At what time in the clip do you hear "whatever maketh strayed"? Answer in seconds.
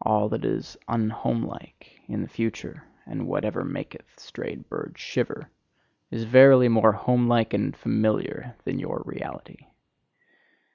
3.28-4.70